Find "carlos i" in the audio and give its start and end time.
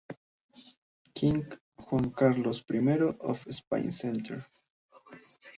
2.11-2.97